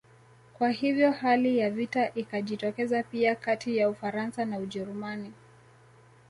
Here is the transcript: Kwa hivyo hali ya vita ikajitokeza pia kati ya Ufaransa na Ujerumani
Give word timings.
Kwa 0.53 0.69
hivyo 0.69 1.11
hali 1.11 1.57
ya 1.57 1.71
vita 1.71 2.13
ikajitokeza 2.13 3.03
pia 3.03 3.35
kati 3.35 3.77
ya 3.77 3.89
Ufaransa 3.89 4.45
na 4.45 4.57
Ujerumani 4.59 5.31